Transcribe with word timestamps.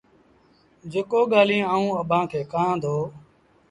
جيڪو 0.91 1.19
ڳآليٚنٚ 1.31 1.69
آئوٚنٚ 1.73 1.97
اڀآنٚ 2.01 2.29
کي 2.31 2.41
ڪهآنٚ 2.51 2.81
دو 2.83 2.95